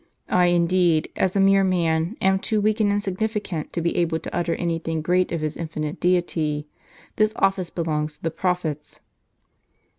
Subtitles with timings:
[0.31, 4.35] I indeed, as a mere man, am too weak and insignificant to be able to
[4.35, 6.65] utter any thing great of His infinite Deity:
[7.17, 8.99] this ofiice belongs to the prophets."